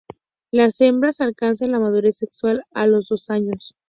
[0.49, 3.75] Las hembras alcanzan la madurez sexual a los dos años.